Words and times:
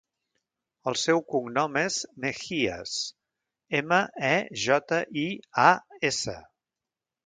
El 0.91 0.95
seu 1.01 1.21
cognom 1.33 1.77
és 1.81 1.99
Mejias: 2.25 2.97
ema, 3.83 4.03
e, 4.33 4.35
jota, 4.67 5.05
i, 5.29 5.31
a, 5.71 5.71
essa. 6.15 6.41